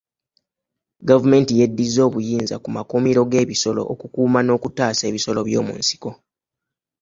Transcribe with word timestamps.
Gavumenti 1.09 1.51
yeddiza 1.59 2.01
obuyinza 2.07 2.55
ku 2.63 2.69
makuumiro 2.75 3.21
g'ebisolo 3.31 3.81
okukuuma 3.93 4.39
n'okutaasa 4.43 5.03
ebisolo 5.09 5.39
by'omu 5.47 5.73
nsiko. 5.81 6.09